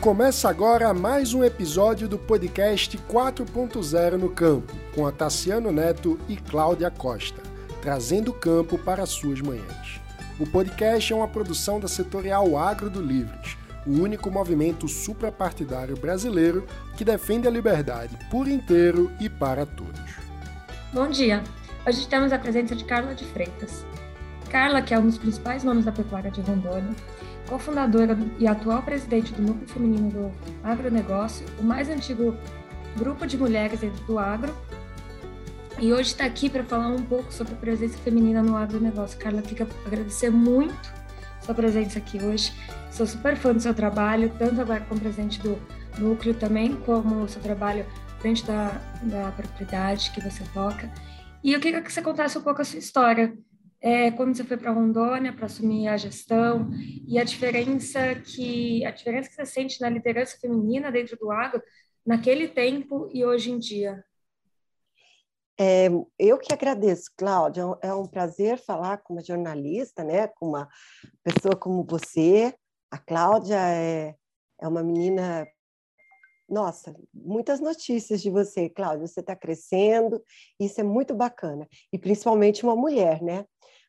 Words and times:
Começa 0.00 0.48
agora 0.48 0.94
mais 0.94 1.34
um 1.34 1.44
episódio 1.44 2.08
do 2.08 2.18
podcast 2.18 2.96
4.0 2.96 4.12
no 4.12 4.30
Campo, 4.30 4.72
com 4.94 5.06
a 5.06 5.12
Tassiano 5.12 5.70
Neto 5.70 6.18
e 6.26 6.38
Cláudia 6.38 6.90
Costa, 6.90 7.42
trazendo 7.82 8.30
o 8.30 8.34
campo 8.34 8.78
para 8.78 9.04
suas 9.04 9.42
manhãs. 9.42 10.00
O 10.38 10.46
podcast 10.46 11.12
é 11.12 11.14
uma 11.14 11.28
produção 11.28 11.78
da 11.78 11.86
setorial 11.86 12.56
Agro 12.56 12.88
do 12.88 13.02
Livres, 13.02 13.58
o 13.86 13.90
único 13.90 14.30
movimento 14.30 14.88
suprapartidário 14.88 15.98
brasileiro 15.98 16.66
que 16.96 17.04
defende 17.04 17.46
a 17.46 17.50
liberdade 17.50 18.16
por 18.30 18.48
inteiro 18.48 19.12
e 19.20 19.28
para 19.28 19.66
todos. 19.66 20.00
Bom 20.94 21.08
dia! 21.10 21.44
Hoje 21.86 22.08
temos 22.08 22.32
a 22.32 22.38
presença 22.38 22.74
de 22.74 22.86
Carla 22.86 23.14
de 23.14 23.26
Freitas. 23.26 23.84
Carla, 24.50 24.82
que 24.82 24.92
é 24.92 24.98
um 24.98 25.06
dos 25.06 25.16
principais 25.16 25.62
nomes 25.62 25.84
da 25.84 25.92
pecuária 25.92 26.30
de 26.30 26.40
Rondônia, 26.40 26.90
cofundadora 27.48 28.18
e 28.38 28.48
atual 28.48 28.82
presidente 28.82 29.32
do 29.32 29.42
Núcleo 29.42 29.68
Feminino 29.68 30.10
do 30.10 30.32
Agronegócio, 30.64 31.46
o 31.58 31.62
mais 31.62 31.88
antigo 31.88 32.36
grupo 32.96 33.26
de 33.26 33.38
mulheres 33.38 33.80
dentro 33.80 34.04
do 34.04 34.18
agro. 34.18 34.52
E 35.78 35.92
hoje 35.92 36.10
está 36.10 36.24
aqui 36.24 36.50
para 36.50 36.64
falar 36.64 36.88
um 36.88 37.02
pouco 37.02 37.32
sobre 37.32 37.54
a 37.54 37.56
presença 37.56 37.96
feminina 37.98 38.42
no 38.42 38.56
agronegócio. 38.56 39.18
Carla, 39.18 39.40
queria 39.40 39.66
agradecer 39.86 40.30
muito 40.30 40.92
sua 41.40 41.54
presença 41.54 41.98
aqui 41.98 42.22
hoje. 42.22 42.52
Sou 42.90 43.06
super 43.06 43.36
fã 43.36 43.54
do 43.54 43.60
seu 43.60 43.72
trabalho, 43.72 44.32
tanto 44.36 44.60
agora 44.60 44.80
como 44.80 45.00
presidente 45.00 45.40
do 45.40 45.56
núcleo 45.96 46.34
também, 46.34 46.74
como 46.74 47.22
o 47.22 47.28
seu 47.28 47.40
trabalho 47.40 47.86
frente 48.18 48.44
da, 48.44 48.80
da 49.02 49.30
propriedade 49.30 50.10
que 50.10 50.20
você 50.20 50.42
toca. 50.52 50.90
E 51.42 51.52
eu 51.52 51.60
queria 51.60 51.80
que 51.80 51.90
você 51.90 52.02
contasse 52.02 52.36
um 52.36 52.42
pouco 52.42 52.60
a 52.60 52.64
sua 52.64 52.78
história, 52.78 53.32
é, 53.80 54.10
quando 54.10 54.36
você 54.36 54.44
foi 54.44 54.56
para 54.56 54.72
Rondônia 54.72 55.32
para 55.32 55.46
assumir 55.46 55.88
a 55.88 55.96
gestão 55.96 56.68
e 57.06 57.18
a 57.18 57.24
diferença 57.24 58.14
que 58.14 58.84
a 58.84 58.90
diferença 58.90 59.28
que 59.28 59.34
você 59.34 59.46
sente 59.46 59.80
na 59.80 59.88
liderança 59.88 60.38
feminina 60.38 60.92
dentro 60.92 61.16
do 61.16 61.30
agro 61.30 61.62
naquele 62.04 62.48
tempo 62.48 63.08
e 63.12 63.24
hoje 63.24 63.50
em 63.50 63.58
dia. 63.58 64.04
É, 65.58 65.88
eu 66.18 66.38
que 66.38 66.54
agradeço, 66.54 67.10
Cláudia. 67.16 67.64
É 67.82 67.92
um 67.92 68.06
prazer 68.06 68.58
falar 68.58 68.96
com 68.98 69.12
uma 69.12 69.22
jornalista, 69.22 70.02
né? 70.02 70.26
Com 70.28 70.48
uma 70.48 70.68
pessoa 71.22 71.54
como 71.54 71.84
você. 71.84 72.54
A 72.90 72.96
Cláudia 72.96 73.58
é, 73.58 74.14
é 74.58 74.68
uma 74.68 74.82
menina 74.82 75.46
nossa, 76.50 76.96
muitas 77.14 77.60
notícias 77.60 78.20
de 78.20 78.28
você, 78.28 78.68
Cláudia. 78.68 79.06
Você 79.06 79.20
está 79.20 79.36
crescendo, 79.36 80.22
isso 80.58 80.80
é 80.80 80.84
muito 80.84 81.14
bacana. 81.14 81.68
E 81.92 81.98
principalmente 81.98 82.64
uma 82.64 82.74
mulher, 82.74 83.22
né? 83.22 83.46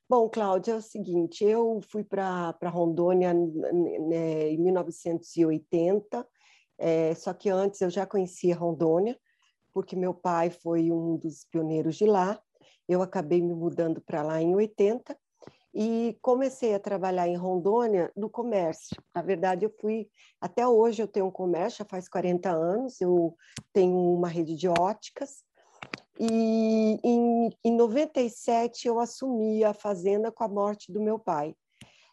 Bom, 0.08 0.30
Cláudia, 0.30 0.74
é 0.74 0.76
o 0.76 0.82
seguinte: 0.82 1.44
eu 1.44 1.82
fui 1.90 2.04
para 2.04 2.54
Rondônia 2.66 3.34
né, 3.34 4.50
em 4.50 4.58
1980, 4.58 6.28
é, 6.78 7.16
só 7.16 7.34
que 7.34 7.50
antes 7.50 7.82
eu 7.82 7.90
já 7.90 8.06
conhecia 8.06 8.56
Rondônia, 8.56 9.18
porque 9.74 9.96
meu 9.96 10.14
pai 10.14 10.50
foi 10.52 10.92
um 10.92 11.18
dos 11.18 11.46
pioneiros 11.46 11.96
de 11.96 12.06
lá. 12.06 12.40
Eu 12.88 13.02
acabei 13.02 13.42
me 13.42 13.54
mudando 13.54 14.02
para 14.02 14.22
lá 14.22 14.42
em 14.42 14.54
80 14.54 15.18
e 15.74 16.18
comecei 16.22 16.74
a 16.74 16.80
trabalhar 16.80 17.28
em 17.28 17.38
Rondônia 17.38 18.12
no 18.16 18.30
comércio. 18.30 18.96
Na 19.16 19.22
verdade, 19.22 19.66
eu 19.66 19.74
fui 19.80 20.10
até 20.40 20.68
hoje 20.68 21.02
eu 21.02 21.08
tenho 21.08 21.28
um 21.28 21.32
comércio, 21.32 21.86
faz 21.90 22.10
40 22.10 22.50
anos, 22.50 23.00
eu 23.00 23.36
tenho 23.72 23.96
uma 23.96 24.28
rede 24.28 24.56
de 24.56 24.68
óticas 24.68 25.44
e 26.20 27.00
em, 27.04 27.50
em 27.64 27.76
97 27.76 28.88
eu 28.88 29.00
assumi 29.00 29.64
a 29.64 29.74
fazenda 29.74 30.32
com 30.32 30.44
a 30.44 30.48
morte 30.48 30.92
do 30.92 31.02
meu 31.02 31.18
pai. 31.18 31.56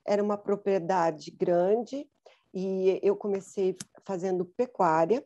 Era 0.06 0.22
uma 0.22 0.38
propriedade 0.38 1.30
grande 1.30 2.08
e 2.54 2.98
eu 3.02 3.16
comecei 3.16 3.76
fazendo 4.04 4.44
pecuária. 4.44 5.24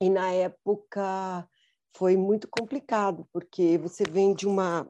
E 0.00 0.10
na 0.10 0.30
época 0.32 1.48
foi 1.96 2.16
muito 2.16 2.46
complicado, 2.48 3.26
porque 3.32 3.78
você 3.78 4.04
vem 4.04 4.34
de 4.34 4.46
uma 4.46 4.86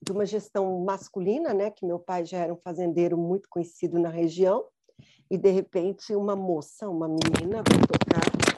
de 0.00 0.12
uma 0.12 0.24
gestão 0.24 0.80
masculina, 0.84 1.52
né, 1.52 1.70
que 1.70 1.86
meu 1.86 1.98
pai 1.98 2.24
já 2.24 2.38
era 2.38 2.52
um 2.52 2.58
fazendeiro 2.58 3.16
muito 3.16 3.48
conhecido 3.48 3.98
na 3.98 4.08
região, 4.08 4.64
e 5.30 5.36
de 5.36 5.50
repente 5.50 6.14
uma 6.14 6.34
moça, 6.34 6.88
uma 6.88 7.08
menina 7.08 7.62
vai 7.62 7.78
tocar 7.86 8.48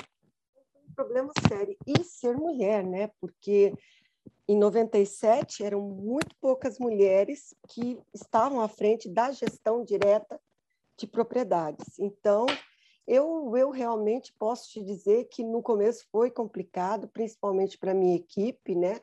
problema 1.00 1.32
sério. 1.48 1.76
E 1.86 2.04
ser 2.04 2.36
mulher, 2.36 2.84
né? 2.84 3.10
Porque 3.20 3.72
em 4.46 4.56
97 4.56 5.64
eram 5.64 5.80
muito 5.80 6.36
poucas 6.40 6.78
mulheres 6.78 7.54
que 7.68 7.98
estavam 8.12 8.60
à 8.60 8.68
frente 8.68 9.08
da 9.08 9.32
gestão 9.32 9.82
direta 9.82 10.38
de 10.98 11.06
propriedades. 11.06 11.98
Então, 11.98 12.44
eu, 13.06 13.56
eu 13.56 13.70
realmente 13.70 14.34
posso 14.38 14.68
te 14.68 14.82
dizer 14.82 15.24
que 15.30 15.42
no 15.42 15.62
começo 15.62 16.06
foi 16.12 16.30
complicado, 16.30 17.08
principalmente 17.08 17.78
para 17.78 17.94
minha 17.94 18.16
equipe, 18.16 18.74
né? 18.74 19.00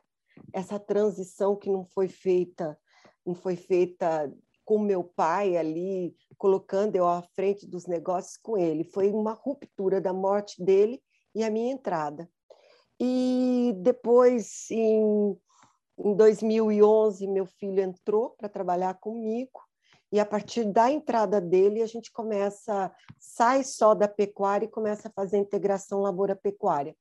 Essa 0.54 0.80
transição 0.80 1.56
que 1.56 1.70
não 1.70 1.86
foi 1.86 2.08
feita, 2.08 2.78
não 3.26 3.36
foi 3.36 3.56
feita 3.56 4.32
com 4.66 4.80
meu 4.80 5.04
pai 5.04 5.56
ali, 5.56 6.16
colocando 6.38 6.96
eu 6.96 7.08
à 7.08 7.22
frente 7.22 7.66
dos 7.66 7.86
negócios 7.86 8.38
com 8.38 8.58
ele. 8.58 8.84
Foi 8.84 9.10
uma 9.12 9.34
ruptura 9.34 10.02
da 10.02 10.14
morte 10.14 10.64
dele 10.64 11.02
e 11.34 11.44
a 11.44 11.50
minha 11.50 11.72
entrada. 11.72 12.30
E 13.00 13.74
depois, 13.78 14.70
em, 14.72 15.38
em 16.00 16.16
2011, 16.16 17.28
meu 17.28 17.46
filho 17.46 17.82
entrou 17.82 18.32
para 18.32 18.50
trabalhar 18.50 18.96
comigo, 18.96 19.62
e 20.12 20.20
a 20.20 20.26
partir 20.26 20.64
da 20.66 20.90
entrada 20.90 21.42
dele, 21.42 21.82
a 21.82 21.86
gente 21.86 22.12
começa, 22.12 22.92
sai 23.20 23.64
só 23.64 23.94
da 23.94 24.08
pecuária 24.08 24.66
e 24.66 24.72
começa 24.72 25.10
a 25.10 25.12
fazer 25.12 25.36
a 25.36 25.42
integração 25.42 26.00
lavoura-pecuária. 26.00 26.96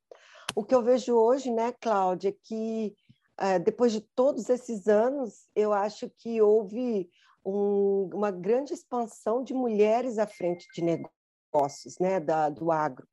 O 0.55 0.65
que 0.65 0.75
eu 0.75 0.83
vejo 0.83 1.15
hoje, 1.15 1.51
né, 1.53 1.73
Cláudia, 1.81 2.31
é 2.31 2.37
que 2.43 2.97
depois 3.65 3.93
de 3.93 4.01
todos 4.01 4.49
esses 4.49 4.89
anos, 4.89 5.49
eu 5.55 5.73
acho 5.73 6.09
que 6.19 6.41
houve 6.41 7.11
um, 7.45 8.11
uma 8.13 8.31
grande 8.31 8.73
expansão 8.73 9.43
de 9.43 9.55
mulheres 9.55 10.19
à 10.19 10.27
frente 10.27 10.67
de 10.75 10.83
negócios, 10.83 11.99
né, 12.01 12.19
da, 12.19 12.49
do 12.49 12.73
agro. 12.73 13.07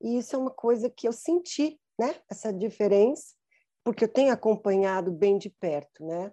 E 0.00 0.18
isso 0.18 0.34
é 0.36 0.38
uma 0.38 0.50
coisa 0.50 0.88
que 0.88 1.06
eu 1.08 1.12
senti, 1.12 1.78
né? 1.98 2.14
Essa 2.30 2.52
diferença, 2.52 3.34
porque 3.84 4.04
eu 4.04 4.12
tenho 4.12 4.32
acompanhado 4.32 5.10
bem 5.10 5.36
de 5.38 5.50
perto, 5.50 6.04
né? 6.04 6.32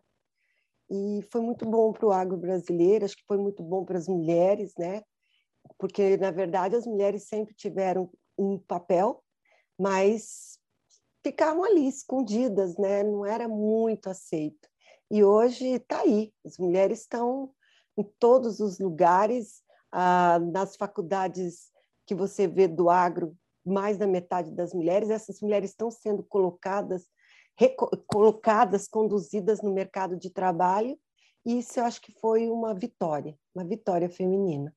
E 0.90 1.22
foi 1.32 1.42
muito 1.42 1.66
bom 1.66 1.92
para 1.92 2.06
o 2.06 2.12
agro 2.12 2.38
brasileiro, 2.38 3.06
acho 3.06 3.18
que 3.18 3.26
foi 3.28 3.38
muito 3.38 3.64
bom 3.64 3.84
para 3.84 3.98
as 3.98 4.08
mulheres, 4.08 4.74
né? 4.78 5.02
Porque, 5.80 6.16
na 6.18 6.30
verdade, 6.30 6.76
as 6.76 6.86
mulheres 6.86 7.28
sempre 7.28 7.56
tiveram 7.56 8.10
um 8.38 8.60
papel, 8.60 9.24
mas 9.80 10.60
ficavam 11.26 11.64
ali 11.64 11.88
escondidas, 11.88 12.78
né? 12.78 13.02
Não 13.02 13.26
era 13.26 13.48
muito 13.48 14.08
aceito. 14.12 14.70
E 15.10 15.24
hoje 15.24 15.66
está 15.66 16.02
aí, 16.02 16.32
as 16.46 16.60
mulheres 16.60 17.02
estão 17.02 17.52
em 17.98 18.04
todos 18.20 18.60
os 18.60 18.78
lugares, 18.78 19.64
ah, 19.92 20.38
nas 20.40 20.76
faculdades 20.76 21.72
que 22.06 22.14
você 22.14 22.48
vê 22.48 22.68
do 22.68 22.92
agro, 22.92 23.36
mais 23.66 23.98
da 23.98 24.06
metade 24.06 24.52
das 24.52 24.72
mulheres, 24.72 25.10
essas 25.10 25.42
mulheres 25.42 25.72
estão 25.72 25.90
sendo 25.90 26.22
colocadas, 26.22 27.08
colocadas, 28.06 28.88
conduzidas 28.88 29.64
no 29.64 29.74
mercado 29.74 30.16
de 30.16 30.30
trabalho, 30.30 30.96
e 31.44 31.58
isso 31.58 31.80
eu 31.80 31.86
acho 31.86 32.02
que 32.02 32.12
foi 32.20 32.48
uma 32.50 32.76
vitória, 32.76 33.36
uma 33.56 33.66
vitória 33.66 34.10
feminina. 34.10 34.76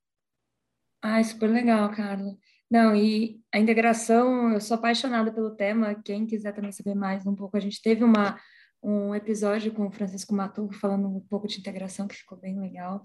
Ah, 1.02 1.22
super 1.22 1.50
legal, 1.50 1.90
Carla. 1.90 2.34
Não, 2.70 2.94
e 2.94 3.40
a 3.52 3.58
integração, 3.58 4.52
eu 4.52 4.60
sou 4.60 4.74
apaixonada 4.76 5.32
pelo 5.32 5.56
tema, 5.56 5.94
quem 5.94 6.26
quiser 6.26 6.52
também 6.52 6.70
saber 6.70 6.94
mais 6.94 7.26
um 7.26 7.34
pouco, 7.34 7.56
a 7.56 7.60
gente 7.60 7.80
teve 7.80 8.04
uma, 8.04 8.38
um 8.82 9.14
episódio 9.14 9.72
com 9.72 9.86
o 9.86 9.90
Francisco 9.90 10.34
Matu 10.34 10.70
falando 10.72 11.08
um 11.08 11.20
pouco 11.20 11.48
de 11.48 11.58
integração, 11.58 12.06
que 12.06 12.14
ficou 12.14 12.36
bem 12.36 12.60
legal, 12.60 13.02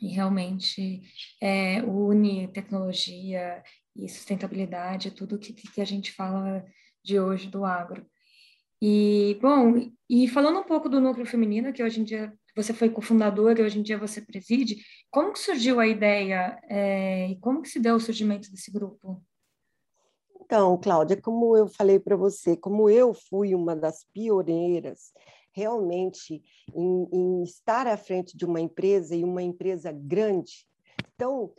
e 0.00 0.08
realmente 0.08 1.02
é, 1.40 1.82
une 1.82 2.48
tecnologia 2.48 3.62
e 3.94 4.08
sustentabilidade, 4.08 5.10
tudo 5.10 5.38
que, 5.38 5.52
que 5.52 5.80
a 5.82 5.84
gente 5.84 6.12
fala 6.12 6.64
de 7.04 7.20
hoje 7.20 7.48
do 7.48 7.66
agro. 7.66 8.06
E, 8.80 9.36
bom, 9.42 9.90
e 10.08 10.28
falando 10.28 10.60
um 10.60 10.64
pouco 10.64 10.88
do 10.88 11.00
núcleo 11.00 11.26
feminino, 11.26 11.72
que 11.72 11.82
hoje 11.82 12.00
em 12.00 12.04
dia 12.04 12.32
você 12.62 12.74
foi 12.74 12.90
cofundadora 12.90 13.60
e 13.60 13.64
hoje 13.64 13.78
em 13.78 13.82
dia 13.82 13.96
você 13.96 14.20
preside, 14.20 14.84
como 15.10 15.32
que 15.32 15.38
surgiu 15.38 15.78
a 15.78 15.86
ideia 15.86 16.58
é, 16.64 17.30
e 17.30 17.36
como 17.36 17.62
que 17.62 17.68
se 17.68 17.78
deu 17.78 17.94
o 17.94 18.00
surgimento 18.00 18.50
desse 18.50 18.70
grupo? 18.70 19.22
Então, 20.40 20.76
Cláudia, 20.78 21.20
como 21.20 21.56
eu 21.56 21.68
falei 21.68 22.00
para 22.00 22.16
você, 22.16 22.56
como 22.56 22.90
eu 22.90 23.14
fui 23.14 23.54
uma 23.54 23.76
das 23.76 24.04
pioneiras 24.12 25.12
realmente 25.52 26.42
em, 26.74 27.08
em 27.12 27.42
estar 27.42 27.86
à 27.86 27.96
frente 27.96 28.36
de 28.36 28.44
uma 28.44 28.60
empresa 28.60 29.14
e 29.14 29.22
uma 29.22 29.42
empresa 29.42 29.92
grande, 29.92 30.66
então 31.14 31.52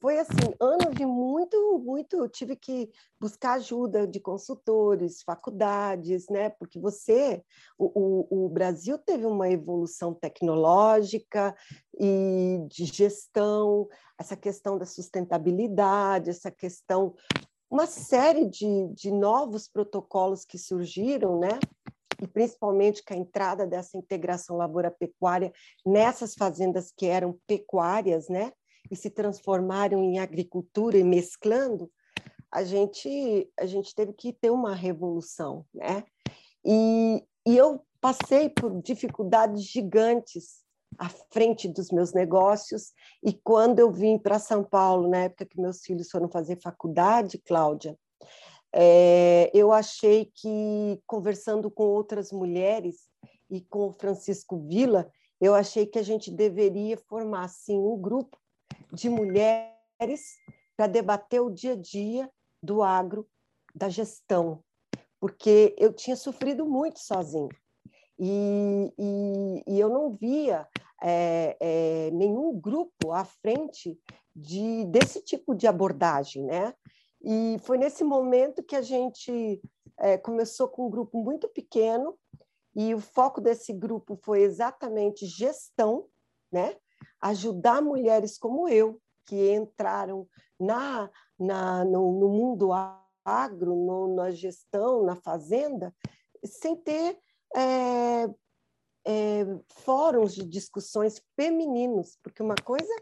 foi 0.00 0.18
assim, 0.18 0.54
anos 0.60 0.94
de 0.94 1.04
muito, 1.04 1.78
muito, 1.78 2.28
tive 2.28 2.56
que 2.56 2.90
buscar 3.20 3.54
ajuda 3.54 4.06
de 4.06 4.20
consultores, 4.20 5.22
faculdades, 5.22 6.28
né? 6.28 6.50
Porque 6.50 6.78
você, 6.78 7.42
o, 7.78 8.26
o, 8.30 8.46
o 8.46 8.48
Brasil 8.48 8.98
teve 8.98 9.26
uma 9.26 9.48
evolução 9.50 10.14
tecnológica 10.14 11.54
e 11.98 12.60
de 12.68 12.84
gestão, 12.84 13.88
essa 14.18 14.36
questão 14.36 14.78
da 14.78 14.86
sustentabilidade, 14.86 16.30
essa 16.30 16.50
questão, 16.50 17.14
uma 17.70 17.86
série 17.86 18.46
de, 18.46 18.88
de 18.94 19.10
novos 19.10 19.68
protocolos 19.68 20.44
que 20.44 20.58
surgiram, 20.58 21.38
né? 21.38 21.58
e 22.20 22.26
principalmente 22.26 23.04
com 23.04 23.14
a 23.14 23.16
entrada 23.16 23.66
dessa 23.66 23.96
integração 23.96 24.56
lavoura-pecuária 24.56 25.52
nessas 25.86 26.34
fazendas 26.34 26.92
que 26.96 27.06
eram 27.06 27.38
pecuárias, 27.46 28.28
né? 28.28 28.52
E 28.90 28.96
se 28.96 29.10
transformaram 29.10 30.02
em 30.02 30.18
agricultura 30.18 30.96
e 30.96 31.04
mesclando, 31.04 31.90
a 32.50 32.64
gente, 32.64 33.50
a 33.58 33.66
gente 33.66 33.94
teve 33.94 34.12
que 34.12 34.32
ter 34.32 34.50
uma 34.50 34.74
revolução, 34.74 35.64
né? 35.74 36.04
E, 36.64 37.22
e 37.46 37.56
eu 37.56 37.84
passei 38.00 38.48
por 38.48 38.80
dificuldades 38.82 39.62
gigantes 39.62 40.62
à 40.98 41.08
frente 41.30 41.68
dos 41.68 41.90
meus 41.90 42.12
negócios, 42.12 42.92
e 43.22 43.32
quando 43.32 43.78
eu 43.78 43.92
vim 43.92 44.18
para 44.18 44.38
São 44.38 44.64
Paulo, 44.64 45.08
na 45.08 45.24
época 45.24 45.46
que 45.46 45.60
meus 45.60 45.82
filhos 45.82 46.10
foram 46.10 46.28
fazer 46.28 46.60
faculdade, 46.60 47.38
Cláudia, 47.38 47.96
é, 48.74 49.50
eu 49.54 49.72
achei 49.72 50.30
que, 50.34 51.00
conversando 51.06 51.70
com 51.70 51.84
outras 51.84 52.32
mulheres 52.32 53.08
e 53.50 53.60
com 53.60 53.88
o 53.88 53.92
Francisco 53.92 54.58
Vila, 54.66 55.10
eu 55.40 55.54
achei 55.54 55.86
que 55.86 55.98
a 55.98 56.02
gente 56.02 56.30
deveria 56.30 56.96
formar, 56.96 57.44
assim, 57.44 57.78
um 57.78 57.96
grupo 57.96 58.36
de 58.92 59.08
mulheres 59.08 60.38
para 60.76 60.86
debater 60.86 61.40
o 61.40 61.50
dia 61.50 61.72
a 61.72 61.76
dia 61.76 62.30
do 62.62 62.82
agro, 62.82 63.28
da 63.74 63.88
gestão, 63.88 64.62
porque 65.20 65.74
eu 65.78 65.92
tinha 65.92 66.16
sofrido 66.16 66.66
muito 66.66 67.00
sozinha 67.00 67.48
e, 68.18 68.92
e, 68.98 69.62
e 69.66 69.80
eu 69.80 69.88
não 69.88 70.12
via 70.12 70.66
é, 71.02 71.56
é, 71.60 72.10
nenhum 72.10 72.58
grupo 72.58 73.12
à 73.12 73.24
frente 73.24 73.98
de, 74.34 74.84
desse 74.86 75.22
tipo 75.22 75.54
de 75.54 75.66
abordagem, 75.66 76.44
né? 76.44 76.74
E 77.22 77.56
foi 77.62 77.78
nesse 77.78 78.04
momento 78.04 78.62
que 78.62 78.76
a 78.76 78.82
gente 78.82 79.60
é, 79.98 80.16
começou 80.16 80.68
com 80.68 80.86
um 80.86 80.90
grupo 80.90 81.22
muito 81.22 81.48
pequeno 81.48 82.16
e 82.74 82.94
o 82.94 83.00
foco 83.00 83.40
desse 83.40 83.72
grupo 83.72 84.18
foi 84.22 84.42
exatamente 84.42 85.26
gestão, 85.26 86.06
né? 86.50 86.76
Ajudar 87.20 87.82
mulheres 87.82 88.38
como 88.38 88.68
eu, 88.68 89.00
que 89.26 89.54
entraram 89.54 90.26
na, 90.58 91.10
na, 91.38 91.84
no, 91.84 92.12
no 92.18 92.28
mundo 92.28 92.70
agro, 93.24 93.74
no, 93.74 94.14
na 94.14 94.30
gestão, 94.30 95.04
na 95.04 95.16
fazenda, 95.16 95.94
sem 96.44 96.76
ter 96.76 97.18
é, 97.54 98.28
é, 99.06 99.44
fóruns 99.84 100.34
de 100.34 100.44
discussões 100.44 101.22
femininos, 101.36 102.18
porque 102.22 102.42
uma 102.42 102.56
coisa 102.56 102.92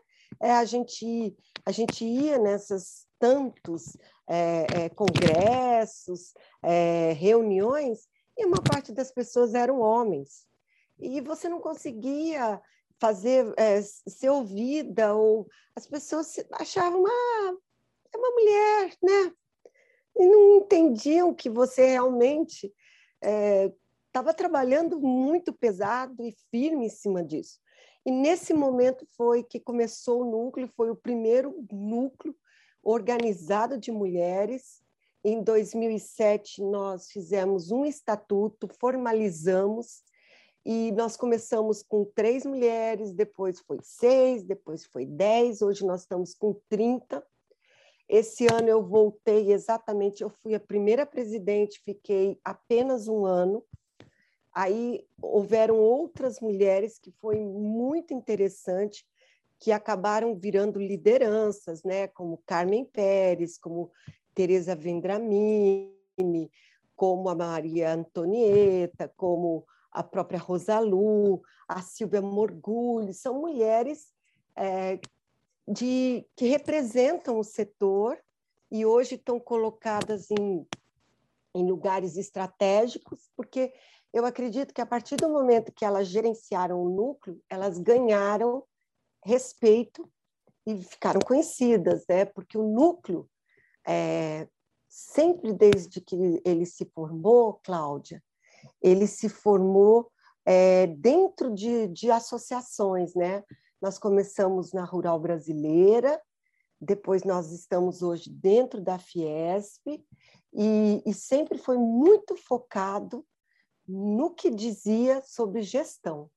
é 0.40 0.52
a 0.52 0.64
gente 0.64 1.36
a 1.64 1.70
gente 1.70 2.04
ia 2.04 2.38
nessas 2.38 3.06
tantos 3.18 3.96
é, 4.28 4.66
é 4.84 4.88
congressos, 4.88 6.32
é, 6.62 7.12
reuniões 7.12 8.08
e 8.36 8.44
uma 8.44 8.62
parte 8.62 8.92
das 8.92 9.10
pessoas 9.10 9.54
eram 9.54 9.80
homens. 9.80 10.46
E 10.98 11.20
você 11.20 11.48
não 11.48 11.60
conseguia 11.60 12.60
fazer 13.00 13.52
é, 13.56 13.80
ser 13.82 14.30
ouvida 14.30 15.14
ou 15.14 15.46
as 15.74 15.86
pessoas 15.86 16.34
achavam 16.52 17.00
uma 17.00 17.10
ah, 17.10 17.56
é 18.14 18.18
uma 18.18 18.30
mulher, 18.30 18.96
né? 19.02 19.32
E 20.18 20.26
não 20.26 20.56
entendiam 20.56 21.34
que 21.34 21.50
você 21.50 21.86
realmente 21.86 22.72
estava 23.20 24.30
é, 24.30 24.34
trabalhando 24.34 24.98
muito 24.98 25.52
pesado 25.52 26.24
e 26.24 26.34
firme 26.50 26.86
em 26.86 26.90
cima 26.90 27.22
disso. 27.22 27.60
E 28.04 28.10
nesse 28.10 28.54
momento 28.54 29.06
foi 29.16 29.42
que 29.42 29.60
começou 29.60 30.22
o 30.22 30.30
núcleo, 30.30 30.70
foi 30.76 30.90
o 30.90 30.96
primeiro 30.96 31.66
núcleo 31.70 32.34
organizado 32.82 33.76
de 33.76 33.90
mulheres. 33.90 34.80
Em 35.24 35.42
2007 35.42 36.62
nós 36.62 37.10
fizemos 37.10 37.70
um 37.70 37.84
estatuto, 37.84 38.68
formalizamos 38.80 40.02
e 40.68 40.90
nós 40.90 41.16
começamos 41.16 41.80
com 41.80 42.04
três 42.04 42.44
mulheres, 42.44 43.12
depois 43.12 43.60
foi 43.60 43.78
seis, 43.84 44.42
depois 44.42 44.84
foi 44.84 45.06
dez, 45.06 45.62
hoje 45.62 45.86
nós 45.86 46.00
estamos 46.00 46.34
com 46.34 46.60
30. 46.68 47.24
Esse 48.08 48.48
ano 48.52 48.68
eu 48.68 48.82
voltei 48.82 49.52
exatamente, 49.52 50.24
eu 50.24 50.28
fui 50.28 50.56
a 50.56 50.60
primeira 50.60 51.06
presidente, 51.06 51.80
fiquei 51.84 52.40
apenas 52.44 53.06
um 53.06 53.24
ano. 53.24 53.64
Aí 54.52 55.06
houveram 55.22 55.78
outras 55.78 56.40
mulheres 56.40 56.98
que 56.98 57.12
foi 57.12 57.38
muito 57.38 58.12
interessante, 58.12 59.06
que 59.60 59.70
acabaram 59.70 60.34
virando 60.34 60.80
lideranças, 60.80 61.84
né? 61.84 62.08
como 62.08 62.42
Carmen 62.44 62.84
Pérez, 62.84 63.56
como 63.56 63.92
Teresa 64.34 64.74
Vendramini, 64.74 66.50
como 66.96 67.28
a 67.28 67.36
Maria 67.36 67.94
Antonieta, 67.94 69.12
como 69.16 69.64
a 69.96 70.02
própria 70.02 70.38
Rosalu, 70.38 71.42
a 71.66 71.80
Silvia 71.80 72.20
Morgulho, 72.20 73.14
são 73.14 73.40
mulheres 73.40 74.12
é, 74.54 75.00
de, 75.66 76.26
que 76.36 76.44
representam 76.44 77.38
o 77.38 77.44
setor 77.44 78.18
e 78.70 78.84
hoje 78.84 79.14
estão 79.14 79.40
colocadas 79.40 80.30
em, 80.30 80.66
em 81.54 81.66
lugares 81.66 82.18
estratégicos, 82.18 83.30
porque 83.34 83.72
eu 84.12 84.26
acredito 84.26 84.74
que 84.74 84.82
a 84.82 84.86
partir 84.86 85.16
do 85.16 85.30
momento 85.30 85.72
que 85.72 85.84
elas 85.84 86.08
gerenciaram 86.08 86.82
o 86.82 86.90
núcleo, 86.90 87.42
elas 87.48 87.78
ganharam 87.78 88.64
respeito 89.24 90.06
e 90.66 90.76
ficaram 90.82 91.20
conhecidas, 91.20 92.04
né? 92.06 92.26
porque 92.26 92.58
o 92.58 92.68
núcleo, 92.68 93.26
é, 93.86 94.46
sempre 94.86 95.54
desde 95.54 96.02
que 96.02 96.42
ele 96.44 96.66
se 96.66 96.84
formou, 96.94 97.54
Cláudia, 97.64 98.22
ele 98.80 99.06
se 99.06 99.28
formou 99.28 100.10
é, 100.44 100.86
dentro 100.86 101.52
de, 101.52 101.88
de 101.88 102.10
associações, 102.10 103.14
né? 103.14 103.42
Nós 103.80 103.98
começamos 103.98 104.72
na 104.72 104.84
Rural 104.84 105.18
Brasileira, 105.18 106.20
depois 106.80 107.24
nós 107.24 107.50
estamos 107.50 108.02
hoje 108.02 108.30
dentro 108.30 108.80
da 108.80 108.98
Fiesp, 108.98 109.86
e, 110.52 111.02
e 111.04 111.12
sempre 111.12 111.58
foi 111.58 111.76
muito 111.76 112.36
focado 112.36 113.26
no 113.86 114.30
que 114.30 114.50
dizia 114.50 115.22
sobre 115.22 115.62
gestão. 115.62 116.30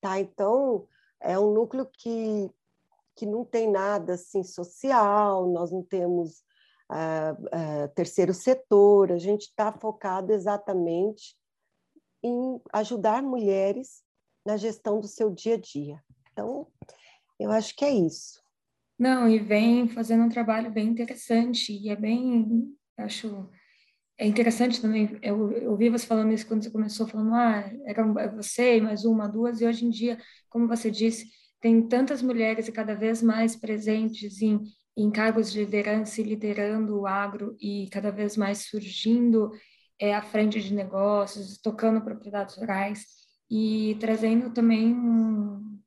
Tá? 0.00 0.18
Então, 0.18 0.86
é 1.20 1.38
um 1.38 1.52
núcleo 1.52 1.88
que, 1.92 2.50
que 3.14 3.24
não 3.24 3.44
tem 3.44 3.70
nada 3.70 4.14
assim 4.14 4.42
social, 4.42 5.48
nós 5.48 5.70
não 5.70 5.82
temos 5.82 6.42
uh, 6.90 7.34
uh, 7.44 7.88
terceiro 7.94 8.34
setor, 8.34 9.12
a 9.12 9.18
gente 9.18 9.42
está 9.42 9.72
focado 9.72 10.32
exatamente 10.32 11.36
em 12.22 12.60
ajudar 12.72 13.22
mulheres 13.22 14.02
na 14.44 14.56
gestão 14.56 15.00
do 15.00 15.08
seu 15.08 15.30
dia 15.30 15.54
a 15.54 15.58
dia. 15.58 16.02
Então, 16.32 16.66
eu 17.38 17.50
acho 17.50 17.74
que 17.74 17.84
é 17.84 17.90
isso. 17.90 18.40
Não, 18.98 19.28
e 19.28 19.38
vem 19.38 19.88
fazendo 19.88 20.24
um 20.24 20.28
trabalho 20.28 20.70
bem 20.70 20.88
interessante, 20.88 21.72
e 21.72 21.88
é 21.88 21.96
bem, 21.96 22.72
acho, 22.96 23.48
é 24.16 24.26
interessante 24.26 24.80
também, 24.80 25.18
eu, 25.22 25.70
ouvi 25.70 25.88
você 25.90 26.06
falando 26.06 26.32
isso 26.32 26.46
quando 26.46 26.62
você 26.62 26.70
começou, 26.70 27.08
falando, 27.08 27.34
ah, 27.34 27.68
era 27.84 28.02
é 28.20 28.28
você, 28.28 28.80
mais 28.80 29.04
uma, 29.04 29.28
duas, 29.28 29.60
e 29.60 29.66
hoje 29.66 29.84
em 29.84 29.90
dia, 29.90 30.18
como 30.48 30.68
você 30.68 30.90
disse, 30.90 31.26
tem 31.60 31.86
tantas 31.88 32.22
mulheres 32.22 32.68
e 32.68 32.72
cada 32.72 32.94
vez 32.94 33.22
mais 33.22 33.56
presentes 33.56 34.40
em, 34.40 34.60
em 34.96 35.10
cargos 35.10 35.50
de 35.50 35.64
liderança 35.64 36.20
e 36.20 36.24
liderando 36.24 37.00
o 37.00 37.06
agro, 37.06 37.56
e 37.60 37.88
cada 37.90 38.12
vez 38.12 38.36
mais 38.36 38.66
surgindo 38.66 39.50
é, 40.02 40.12
à 40.12 40.20
frente 40.20 40.60
de 40.60 40.74
negócios, 40.74 41.58
tocando 41.58 42.02
propriedades 42.02 42.56
rurais 42.56 43.06
e 43.48 43.96
trazendo 44.00 44.50
também 44.52 44.92
um, 44.92 45.80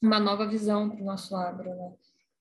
uma 0.00 0.18
nova 0.18 0.48
visão 0.48 0.88
para 0.88 1.02
o 1.02 1.04
nosso 1.04 1.36
agro, 1.36 1.68
né? 1.68 1.92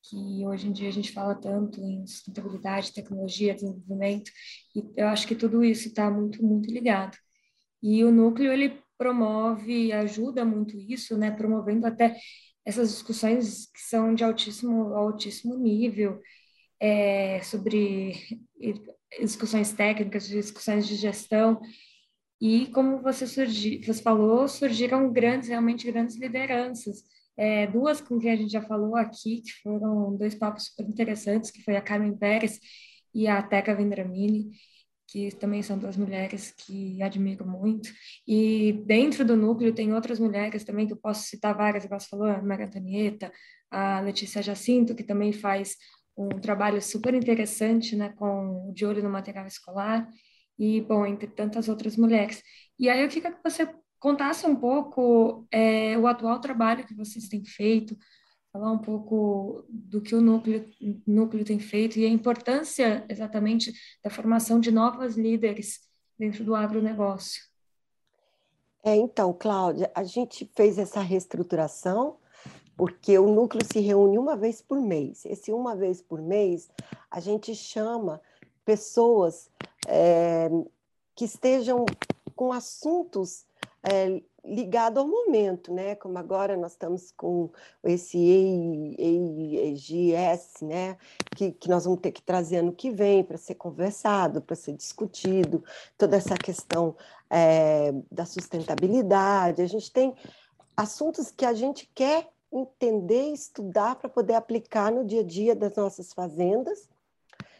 que 0.02 0.48
hoje 0.48 0.70
em 0.70 0.72
dia 0.72 0.88
a 0.88 0.94
gente 0.94 1.12
fala 1.12 1.36
tanto 1.36 1.82
em 1.82 2.08
sustentabilidade, 2.08 2.94
tecnologia, 2.94 3.54
desenvolvimento, 3.54 4.32
e 4.74 4.82
eu 4.96 5.10
acho 5.10 5.28
que 5.28 5.36
tudo 5.36 5.62
isso 5.62 5.90
está 5.90 6.10
muito, 6.10 6.42
muito 6.42 6.72
ligado. 6.72 7.18
E 7.84 8.02
o 8.06 8.12
núcleo, 8.12 8.54
ele 8.54 8.82
promove, 8.98 9.92
ajuda 9.92 10.46
muito 10.46 10.78
isso, 10.78 11.18
né, 11.18 11.32
promovendo 11.32 11.86
até 11.86 12.16
essas 12.66 12.92
discussões 12.92 13.66
que 13.74 13.82
são 13.82 14.16
de 14.16 14.24
altíssimo, 14.24 14.96
altíssimo 14.96 15.58
nível, 15.58 16.22
é, 16.80 17.42
sobre 17.44 18.14
discussões 19.22 19.74
técnicas, 19.74 20.28
discussões 20.28 20.88
de 20.88 20.96
gestão. 20.96 21.60
E 22.42 22.68
como 22.68 23.02
você, 23.02 23.26
você 23.26 24.02
falou, 24.02 24.48
surgiram 24.48 25.12
grandes, 25.12 25.50
realmente 25.50 25.92
grandes 25.92 26.16
lideranças 26.18 27.04
É, 27.42 27.68
duas 27.68 28.02
com 28.02 28.20
quem 28.20 28.32
a 28.32 28.36
gente 28.36 28.52
já 28.52 28.62
falou 28.62 28.98
aqui, 28.98 29.42
que 29.42 29.54
foram 29.64 30.18
dois 30.18 30.36
papos 30.36 30.66
super 30.66 30.86
interessantes, 30.90 31.52
que 31.52 31.64
foi 31.64 31.78
a 31.78 31.82
Carmen 31.82 32.18
Pérez 32.18 32.60
e 33.14 33.28
a 33.30 33.42
Teca 33.42 33.74
Vendramini, 33.74 34.52
que 35.08 35.32
também 35.38 35.64
são 35.64 35.80
duas 35.80 35.96
mulheres 35.96 36.52
que 36.52 37.02
admiro 37.02 37.46
muito. 37.48 37.90
E 38.28 38.74
dentro 38.86 39.24
do 39.24 39.38
núcleo 39.38 39.74
tem 39.74 39.94
outras 39.94 40.20
mulheres 40.20 40.66
também, 40.66 40.86
que 40.86 40.92
eu 40.94 40.98
posso 40.98 41.24
citar 41.30 41.56
várias, 41.56 41.86
você 41.86 42.08
falou, 42.10 42.28
a 42.28 42.42
Maria 42.42 42.66
Antonieta, 42.66 43.32
a 43.72 44.02
Letícia 44.02 44.42
Jacinto, 44.44 44.94
que 44.94 45.04
também 45.04 45.32
faz 45.32 45.78
um 46.18 46.30
trabalho 46.40 46.82
super 46.82 47.14
interessante, 47.14 47.96
né, 47.96 48.10
com 48.10 48.72
de 48.74 48.86
olho 48.86 49.02
no 49.02 49.10
material 49.10 49.48
escolar, 49.48 50.10
e, 50.58 50.82
bom, 50.82 51.06
entre 51.06 51.28
tantas 51.28 51.70
outras 51.70 51.96
mulheres. 51.96 52.44
E 52.78 52.90
aí 52.90 53.02
eu 53.02 53.08
queria 53.08 53.32
que 53.32 53.44
você 53.44 53.74
contasse 54.00 54.46
um 54.46 54.56
pouco 54.56 55.48
é, 55.52 55.98
o 55.98 56.08
atual 56.08 56.40
trabalho 56.40 56.86
que 56.86 56.94
vocês 56.94 57.28
têm 57.28 57.44
feito, 57.46 57.98
falar 58.52 58.72
um 58.72 58.80
pouco 58.80 59.66
do 59.70 60.02
que 60.02 60.16
o 60.16 60.22
núcleo, 60.22 60.70
núcleo 61.06 61.46
tem 61.46 61.60
feito 61.60 62.00
e 62.00 62.06
a 62.06 62.10
importância 62.10 63.06
exatamente 63.10 63.74
da 64.04 64.10
formação 64.10 64.60
de 64.60 64.72
novas 64.72 65.16
líderes 65.16 65.80
dentro 66.18 66.44
do 66.44 66.56
agronegócio. 66.56 67.42
É, 68.84 68.96
então, 68.96 69.34
Cláudia, 69.34 69.92
a 69.94 70.04
gente 70.04 70.50
fez 70.56 70.78
essa 70.78 71.02
reestruturação 71.02 72.18
porque 72.80 73.20
o 73.20 73.28
núcleo 73.28 73.62
se 73.66 73.82
reúne 73.82 74.18
uma 74.18 74.38
vez 74.38 74.62
por 74.62 74.80
mês. 74.80 75.26
Esse 75.26 75.52
uma 75.52 75.76
vez 75.76 76.02
por 76.02 76.22
mês, 76.22 76.70
a 77.12 77.20
gente 77.20 77.54
chama 77.54 78.22
pessoas 78.64 79.52
é, 79.86 80.50
que 81.14 81.26
estejam 81.26 81.86
com 82.38 82.54
assuntos 82.54 83.46
é, 83.84 84.22
ligado 84.46 84.98
ao 84.98 85.06
momento, 85.06 85.74
né? 85.74 85.94
Como 85.96 86.18
agora 86.18 86.56
nós 86.56 86.72
estamos 86.72 87.12
com 87.12 87.50
esse 87.84 88.18
EIGS, 88.98 90.62
né? 90.62 90.96
Que, 91.36 91.52
que 91.52 91.68
nós 91.68 91.84
vamos 91.84 92.00
ter 92.00 92.14
que 92.14 92.22
trazer 92.22 92.60
ano 92.60 92.72
que 92.72 92.92
vem 92.92 93.26
para 93.26 93.38
ser 93.38 93.56
conversado, 93.56 94.42
para 94.42 94.56
ser 94.56 94.72
discutido, 94.72 95.66
toda 95.98 96.16
essa 96.16 96.38
questão 96.38 96.96
é, 97.30 97.94
da 98.10 98.26
sustentabilidade. 98.26 99.62
A 99.62 99.68
gente 99.68 99.92
tem 99.92 100.16
assuntos 100.78 101.30
que 101.30 101.44
a 101.44 101.52
gente 101.52 101.86
quer 101.94 102.30
entender 102.52 103.32
estudar 103.32 103.96
para 103.96 104.10
poder 104.10 104.34
aplicar 104.34 104.92
no 104.92 105.06
dia 105.06 105.22
a 105.22 105.26
dia 105.26 105.56
das 105.56 105.76
nossas 105.76 106.14
fazendas. 106.14 106.90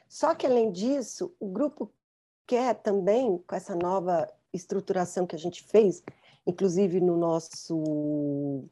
Só 0.08 0.34
que, 0.34 0.46
além 0.46 0.72
disso, 0.72 1.34
o 1.40 1.48
grupo 1.48 1.92
quer 2.48 2.76
também, 2.76 3.38
com 3.46 3.56
essa 3.56 3.76
nova 3.76 4.28
estruturação 4.52 5.28
que 5.28 5.36
a 5.36 5.40
gente 5.40 5.64
fez, 5.64 6.02
inclusive 6.46 7.00
no 7.00 7.16
nosso 7.16 8.64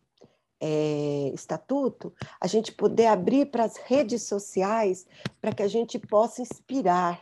é, 0.60 1.32
estatuto, 1.34 2.14
a 2.42 2.48
gente 2.48 2.72
poder 2.72 3.06
abrir 3.06 3.48
para 3.48 3.64
as 3.64 3.78
redes 3.78 4.24
sociais 4.24 5.06
para 5.40 5.54
que 5.54 5.62
a 5.62 5.68
gente 5.68 6.00
possa 6.00 6.42
inspirar. 6.42 7.22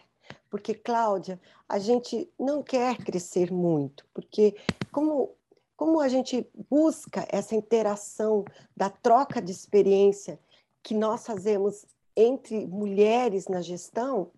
Porque, 0.50 0.74
Cláudia, 0.74 1.40
a 1.68 1.78
gente 1.80 2.32
não 2.40 2.64
quer 2.64 2.98
crescer 2.98 3.52
muito, 3.52 4.06
porque 4.14 4.56
como, 4.92 5.32
como 5.76 6.00
a 6.00 6.08
gente 6.08 6.48
busca 6.70 7.28
essa 7.30 7.56
interação 7.56 8.46
da 8.76 8.90
troca 8.90 9.42
de 9.42 9.52
experiência 9.52 10.40
que 10.82 10.94
nós 10.94 11.26
fazemos 11.26 11.86
entre 12.16 12.66
mulheres 12.66 13.48
na 13.48 13.62
gestão, 13.62 14.32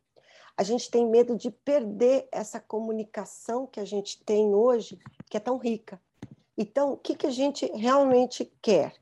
a 0.55 0.63
gente 0.63 0.89
tem 0.89 1.05
medo 1.07 1.35
de 1.35 1.51
perder 1.51 2.27
essa 2.31 2.59
comunicação 2.59 3.67
que 3.67 3.79
a 3.79 3.85
gente 3.85 4.23
tem 4.23 4.55
hoje, 4.55 4.97
que 5.29 5.37
é 5.37 5.39
tão 5.39 5.57
rica. 5.57 6.01
Então, 6.57 6.93
o 6.93 6.97
que, 6.97 7.15
que 7.15 7.27
a 7.27 7.31
gente 7.31 7.67
realmente 7.73 8.51
quer? 8.61 8.95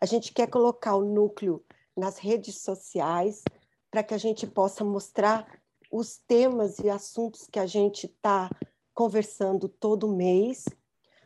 A 0.00 0.06
gente 0.06 0.32
quer 0.32 0.48
colocar 0.48 0.96
o 0.96 1.04
núcleo 1.04 1.62
nas 1.94 2.16
redes 2.16 2.62
sociais 2.62 3.42
para 3.90 4.02
que 4.02 4.14
a 4.14 4.18
gente 4.18 4.46
possa 4.46 4.82
mostrar 4.82 5.46
os 5.92 6.16
temas 6.16 6.78
e 6.78 6.88
assuntos 6.88 7.46
que 7.46 7.58
a 7.58 7.66
gente 7.66 8.06
está 8.06 8.50
conversando 8.94 9.68
todo 9.68 10.08
mês. 10.08 10.64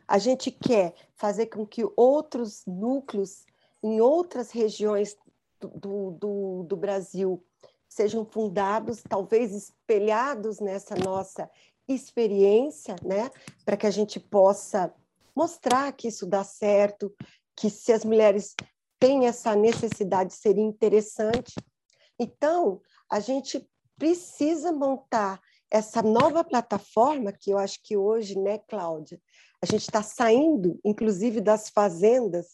A 0.09 0.17
gente 0.17 0.49
quer 0.49 0.95
fazer 1.13 1.45
com 1.45 1.63
que 1.67 1.83
outros 1.95 2.63
núcleos 2.65 3.45
em 3.83 4.01
outras 4.01 4.49
regiões 4.49 5.15
do, 5.61 6.09
do, 6.09 6.63
do 6.63 6.75
Brasil 6.75 7.45
sejam 7.87 8.25
fundados, 8.25 9.03
talvez 9.07 9.53
espelhados 9.53 10.59
nessa 10.59 10.95
nossa 10.95 11.47
experiência, 11.87 12.95
né, 13.03 13.29
para 13.63 13.77
que 13.77 13.85
a 13.85 13.91
gente 13.91 14.19
possa 14.19 14.91
mostrar 15.35 15.91
que 15.91 16.07
isso 16.07 16.25
dá 16.25 16.43
certo, 16.43 17.13
que 17.55 17.69
se 17.69 17.93
as 17.93 18.03
mulheres 18.03 18.55
têm 18.99 19.27
essa 19.27 19.55
necessidade 19.55 20.33
seria 20.33 20.63
interessante. 20.63 21.53
Então, 22.17 22.81
a 23.07 23.19
gente 23.19 23.63
precisa 23.95 24.71
montar 24.71 25.39
essa 25.69 26.01
nova 26.01 26.43
plataforma 26.43 27.31
que 27.31 27.51
eu 27.51 27.59
acho 27.59 27.79
que 27.83 27.95
hoje, 27.95 28.39
né, 28.39 28.57
Cláudia, 28.57 29.21
a 29.61 29.65
gente 29.65 29.81
está 29.81 30.01
saindo, 30.01 30.79
inclusive 30.83 31.41
das 31.41 31.69
fazendas, 31.69 32.47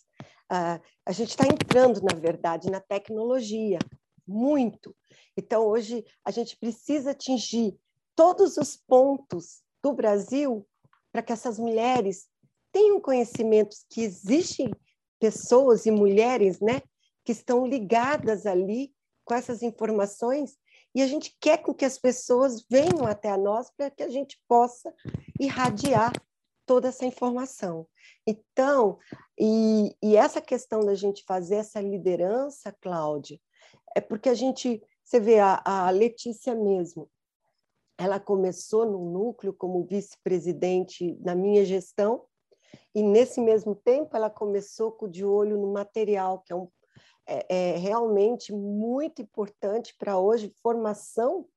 uh, 0.52 0.82
a 1.06 1.12
gente 1.12 1.30
está 1.30 1.46
entrando, 1.46 2.02
na 2.02 2.18
verdade, 2.18 2.70
na 2.70 2.80
tecnologia, 2.80 3.80
muito. 4.28 4.96
Então, 5.38 5.66
hoje, 5.68 6.04
a 6.24 6.32
gente 6.32 6.58
precisa 6.58 7.12
atingir 7.12 7.78
todos 8.16 8.58
os 8.58 8.76
pontos 8.76 9.62
do 9.84 9.94
Brasil 9.94 10.66
para 11.12 11.22
que 11.22 11.32
essas 11.32 11.60
mulheres 11.60 12.28
tenham 12.72 13.00
conhecimentos 13.00 13.86
que 13.90 14.02
existem 14.02 14.72
pessoas 15.20 15.86
e 15.86 15.92
mulheres 15.92 16.60
né, 16.60 16.82
que 17.24 17.32
estão 17.32 17.66
ligadas 17.66 18.46
ali 18.46 18.94
com 19.24 19.34
essas 19.34 19.62
informações 19.62 20.58
e 20.94 21.02
a 21.02 21.08
gente 21.08 21.36
quer 21.42 21.58
com 21.58 21.74
que 21.74 21.84
as 21.84 21.98
pessoas 21.98 22.66
venham 22.70 23.06
até 23.06 23.36
nós 23.36 23.70
para 23.76 23.90
que 23.90 24.04
a 24.04 24.10
gente 24.10 24.40
possa 24.48 24.94
irradiar 25.40 26.12
toda 26.66 26.90
essa 26.90 27.06
informação. 27.06 27.88
Então, 28.26 28.98
e, 29.40 29.96
e, 30.02 30.16
essa 30.16 30.42
questão 30.42 30.80
da 30.82 30.96
gente 30.96 31.24
fazer 31.26 31.56
essa 31.56 31.80
liderança, 31.80 32.76
Cláudia, 32.82 33.40
é 33.96 34.02
porque 34.02 34.30
a 34.30 34.34
gente 34.34 34.82
você 35.06 35.20
vê 35.20 35.38
a, 35.38 35.62
a 35.64 35.90
Letícia 35.92 36.56
mesmo, 36.56 37.08
ela 37.96 38.20
começou 38.20 38.86
no 38.86 39.12
núcleo 39.12 39.54
como 39.54 39.86
vice-presidente 39.86 41.16
na 41.22 41.36
minha 41.36 41.64
gestão, 41.64 42.26
e 42.94 43.04
nesse 43.04 43.40
mesmo 43.40 43.76
tempo 43.76 44.18
ela 44.18 44.32
começou 44.32 44.92
com 44.92 45.08
de 45.08 45.24
olho 45.24 45.58
no 45.60 45.72
material, 45.72 46.40
que 46.40 46.52
é, 46.52 46.56
um, 46.56 46.68
é, 47.28 47.74
é 47.74 47.78
realmente 47.78 48.52
muito 48.52 49.22
importante 49.22 49.96
para 49.96 50.18
hoje, 50.18 50.54
formação 50.62 51.48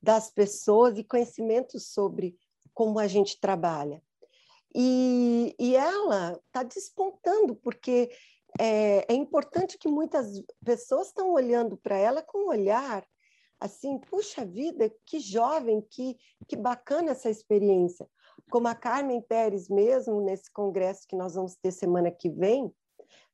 das 0.00 0.30
pessoas 0.30 0.96
e 0.96 1.04
conhecimento 1.04 1.80
sobre 1.80 2.36
como 2.72 3.00
a 3.00 3.08
gente 3.08 3.38
trabalha. 3.40 4.00
E, 4.74 5.54
e 5.58 5.76
ela 5.76 6.40
está 6.46 6.62
despontando, 6.62 7.54
porque 7.56 8.10
é, 8.58 9.12
é 9.12 9.14
importante 9.14 9.78
que 9.78 9.88
muitas 9.88 10.42
pessoas 10.64 11.08
estão 11.08 11.32
olhando 11.32 11.76
para 11.76 11.96
ela 11.96 12.22
com 12.22 12.46
um 12.46 12.48
olhar 12.48 13.06
assim, 13.62 13.96
puxa 13.98 14.44
vida, 14.44 14.92
que 15.06 15.20
jovem, 15.20 15.80
que, 15.88 16.16
que 16.48 16.56
bacana 16.56 17.12
essa 17.12 17.30
experiência. 17.30 18.08
Como 18.50 18.66
a 18.66 18.74
Carmen 18.74 19.22
Pérez 19.22 19.68
mesmo, 19.68 20.20
nesse 20.20 20.50
congresso 20.52 21.06
que 21.06 21.16
nós 21.16 21.34
vamos 21.34 21.54
ter 21.54 21.70
semana 21.70 22.10
que 22.10 22.28
vem, 22.28 22.74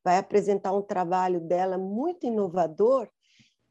vai 0.05 0.19
apresentar 0.19 0.73
um 0.73 0.83
trabalho 0.83 1.41
dela 1.41 1.79
muito 1.79 2.27
inovador, 2.27 3.09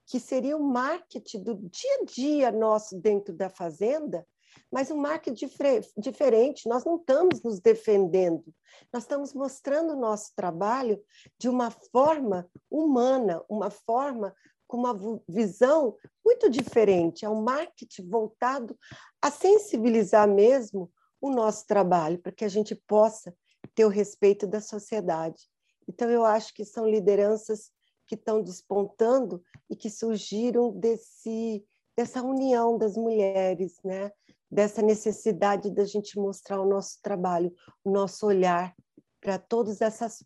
que 0.08 0.20
seria 0.20 0.56
o 0.56 0.64
marketing 0.64 1.44
do 1.44 1.56
dia 1.56 2.00
a 2.02 2.06
dia 2.06 2.52
nosso 2.52 2.98
dentro 2.98 3.34
da 3.34 3.50
fazenda, 3.50 4.26
mas 4.72 4.90
um 4.90 4.98
marketing 4.98 5.50
diferente. 5.98 6.68
Nós 6.68 6.86
não 6.86 6.96
estamos 6.96 7.44
nos 7.44 7.60
defendendo, 7.60 8.46
nós 8.92 9.04
estamos 9.04 9.34
mostrando 9.34 9.94
o 9.94 10.00
nosso 10.00 10.34
trabalho 10.36 11.04
de 11.38 11.50
uma 11.50 11.70
forma 11.70 12.50
humana, 12.72 13.44
uma 13.50 13.70
forma 13.70 14.34
com 14.66 14.78
uma 14.78 15.22
visão 15.28 15.96
muito 16.26 16.50
diferente. 16.50 17.26
É 17.26 17.30
um 17.30 17.42
marketing 17.42 18.10
voltado 18.10 18.78
a 19.22 19.30
sensibilizar 19.30 20.28
mesmo 20.28 20.92
o 21.20 21.32
nosso 21.32 21.66
trabalho, 21.66 22.20
para 22.20 22.32
que 22.32 22.46
a 22.46 22.50
gente 22.50 22.76
possa 22.76 23.36
ter 23.76 23.86
o 23.86 23.90
respeito 23.90 24.46
da 24.48 24.62
sociedade. 24.62 25.50
Então, 25.88 26.10
eu 26.10 26.26
acho 26.26 26.54
que 26.54 26.66
são 26.66 26.88
lideranças 26.88 27.72
que 28.08 28.16
estão 28.16 28.42
despontando 28.42 29.44
e 29.70 29.76
que 29.76 29.90
surgiram 29.90 30.72
desse, 30.72 31.64
dessa 31.96 32.24
união 32.24 32.78
das 32.78 32.96
mulheres, 32.96 33.78
né? 33.84 34.12
dessa 34.50 34.82
necessidade 34.82 35.70
da 35.70 35.84
gente 35.84 36.18
mostrar 36.18 36.62
o 36.62 36.68
nosso 36.68 37.02
trabalho, 37.02 37.54
o 37.84 37.92
nosso 37.92 38.26
olhar 38.26 38.74
para 39.20 39.38
todas 39.38 39.82
essas 39.82 40.24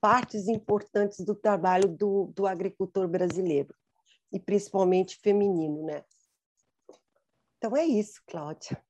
partes 0.00 0.48
importantes 0.48 1.24
do 1.24 1.34
trabalho 1.34 1.88
do, 1.88 2.32
do 2.34 2.46
agricultor 2.46 3.06
brasileiro, 3.06 3.74
e 4.32 4.38
principalmente 4.38 5.18
feminino, 5.20 5.84
né? 5.84 6.02
Então 7.58 7.76
é 7.76 7.84
isso, 7.84 8.22
Cláudia. 8.26 8.80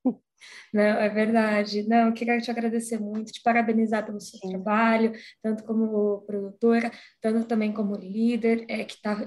Não, 0.73 0.83
é 0.83 1.09
verdade. 1.09 1.87
Não, 1.89 2.13
queria 2.13 2.39
te 2.39 2.51
agradecer 2.51 2.99
muito, 2.99 3.33
te 3.33 3.43
parabenizar 3.43 4.05
pelo 4.05 4.21
seu 4.21 4.39
Sim. 4.39 4.51
trabalho, 4.51 5.13
tanto 5.43 5.65
como 5.65 6.21
produtora, 6.23 6.91
tanto 7.21 7.47
também 7.47 7.73
como 7.73 7.97
líder, 7.97 8.65
é, 8.69 8.85
que 8.85 8.95
está 8.95 9.25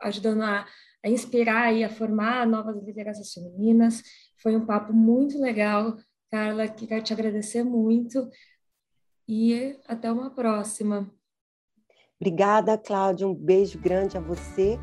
ajudando 0.00 0.42
a, 0.42 0.66
a 1.04 1.08
inspirar 1.08 1.72
e 1.72 1.84
a 1.84 1.90
formar 1.90 2.46
novas 2.46 2.82
lideranças 2.82 3.32
femininas. 3.32 4.02
Foi 4.42 4.56
um 4.56 4.66
papo 4.66 4.92
muito 4.92 5.38
legal, 5.38 5.96
Carla, 6.30 6.66
queria 6.66 7.00
te 7.00 7.12
agradecer 7.12 7.62
muito 7.62 8.28
e 9.28 9.78
até 9.86 10.10
uma 10.10 10.30
próxima. 10.30 11.12
Obrigada, 12.20 12.78
Cláudia. 12.78 13.26
Um 13.26 13.34
beijo 13.34 13.78
grande 13.78 14.16
a 14.16 14.20
você 14.20 14.78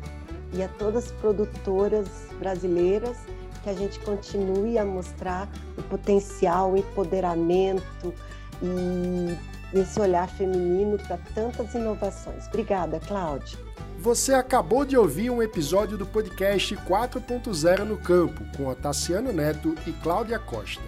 e 0.54 0.62
a 0.62 0.68
todas 0.68 1.06
as 1.06 1.12
produtoras 1.20 2.08
brasileiras 2.38 3.18
que 3.62 3.70
a 3.70 3.74
gente 3.74 3.98
continue 4.00 4.78
a 4.78 4.84
mostrar 4.84 5.48
o 5.76 5.82
potencial, 5.82 6.72
o 6.72 6.76
empoderamento 6.76 8.14
e 8.62 9.36
esse 9.78 10.00
olhar 10.00 10.28
feminino 10.28 10.98
para 10.98 11.18
tantas 11.34 11.74
inovações. 11.74 12.46
Obrigada, 12.48 12.98
Cláudia. 13.00 13.58
Você 13.98 14.32
acabou 14.32 14.84
de 14.84 14.96
ouvir 14.96 15.30
um 15.30 15.42
episódio 15.42 15.96
do 15.98 16.06
podcast 16.06 16.74
4.0 16.74 17.84
no 17.84 17.98
Campo, 17.98 18.42
com 18.56 18.74
Tassiano 18.74 19.32
Neto 19.32 19.74
e 19.86 19.92
Cláudia 19.92 20.38
Costa. 20.38 20.82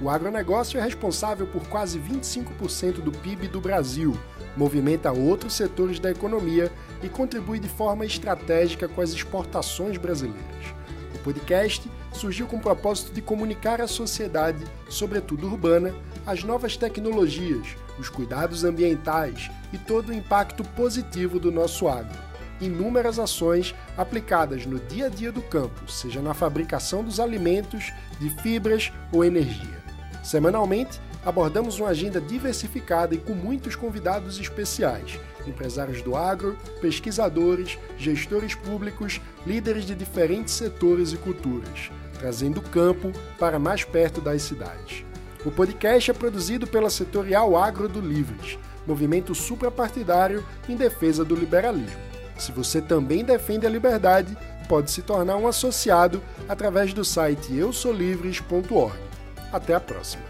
O 0.00 0.08
agronegócio 0.08 0.78
é 0.78 0.82
responsável 0.82 1.46
por 1.46 1.66
quase 1.68 1.98
25% 1.98 3.02
do 3.02 3.12
PIB 3.12 3.48
do 3.48 3.60
Brasil, 3.60 4.16
movimenta 4.56 5.12
outros 5.12 5.54
setores 5.54 5.98
da 5.98 6.10
economia 6.10 6.70
e 7.02 7.08
contribui 7.08 7.58
de 7.58 7.68
forma 7.68 8.04
estratégica 8.04 8.88
com 8.88 9.00
as 9.00 9.10
exportações 9.10 9.96
brasileiras. 9.96 10.74
O 11.14 11.18
podcast 11.18 11.90
surgiu 12.12 12.46
com 12.46 12.56
o 12.56 12.60
propósito 12.60 13.12
de 13.12 13.22
comunicar 13.22 13.80
à 13.80 13.86
sociedade, 13.86 14.64
sobretudo 14.88 15.46
urbana, 15.46 15.94
as 16.26 16.44
novas 16.44 16.76
tecnologias, 16.76 17.76
os 17.98 18.08
cuidados 18.08 18.64
ambientais 18.64 19.50
e 19.72 19.78
todo 19.78 20.10
o 20.10 20.14
impacto 20.14 20.64
positivo 20.64 21.38
do 21.38 21.50
nosso 21.50 21.88
agro. 21.88 22.18
Inúmeras 22.60 23.18
ações 23.18 23.74
aplicadas 23.96 24.66
no 24.66 24.78
dia 24.78 25.06
a 25.06 25.08
dia 25.08 25.32
do 25.32 25.40
campo, 25.40 25.90
seja 25.90 26.20
na 26.20 26.34
fabricação 26.34 27.02
dos 27.02 27.18
alimentos, 27.18 27.90
de 28.18 28.28
fibras 28.42 28.92
ou 29.10 29.24
energia. 29.24 29.80
Semanalmente, 30.22 31.00
abordamos 31.24 31.78
uma 31.78 31.88
agenda 31.88 32.20
diversificada 32.20 33.14
e 33.14 33.18
com 33.18 33.32
muitos 33.32 33.74
convidados 33.76 34.38
especiais, 34.38 35.18
empresários 35.46 36.02
do 36.02 36.14
agro, 36.14 36.56
pesquisadores, 36.82 37.78
gestores 37.96 38.54
públicos, 38.54 39.20
líderes 39.46 39.86
de 39.86 39.94
diferentes 39.94 40.52
setores 40.52 41.12
e 41.14 41.16
culturas 41.16 41.90
trazendo 42.20 42.58
o 42.58 42.62
campo 42.62 43.10
para 43.38 43.58
mais 43.58 43.82
perto 43.82 44.20
das 44.20 44.42
cidades. 44.42 45.04
O 45.44 45.50
podcast 45.50 46.10
é 46.10 46.14
produzido 46.14 46.66
pela 46.66 46.90
Setorial 46.90 47.56
Agro 47.56 47.88
do 47.88 48.00
Livres, 48.00 48.58
movimento 48.86 49.34
suprapartidário 49.34 50.44
em 50.68 50.76
defesa 50.76 51.24
do 51.24 51.34
liberalismo. 51.34 51.98
Se 52.38 52.52
você 52.52 52.80
também 52.80 53.24
defende 53.24 53.66
a 53.66 53.70
liberdade, 53.70 54.36
pode 54.68 54.90
se 54.90 55.00
tornar 55.00 55.36
um 55.36 55.48
associado 55.48 56.22
através 56.46 56.92
do 56.92 57.04
site 57.04 57.54
eusolivres.org. 57.54 58.98
Até 59.50 59.74
a 59.74 59.80
próxima! 59.80 60.22